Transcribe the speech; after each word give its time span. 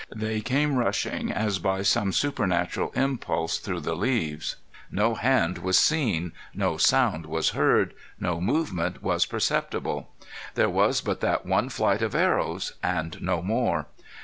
They 0.15 0.41
came 0.41 0.77
rushing, 0.77 1.31
as 1.31 1.59
by 1.59 1.83
some 1.83 2.11
supernatural 2.11 2.91
impulse, 2.95 3.59
through 3.59 3.81
the 3.81 3.93
leaves. 3.95 4.55
No 4.89 5.13
hand 5.13 5.59
was 5.59 5.77
seen. 5.77 6.31
No 6.55 6.77
sound 6.77 7.27
was 7.27 7.49
heard. 7.49 7.93
No 8.19 8.41
movement 8.41 9.03
was 9.03 9.27
perceptible. 9.27 10.09
There 10.55 10.71
was 10.71 11.01
but 11.01 11.19
that 11.21 11.45
one 11.45 11.69
flight 11.69 12.01
of 12.01 12.15
arrows 12.15 12.73
and 12.81 13.21
no 13.21 13.43
more. 13.43 13.85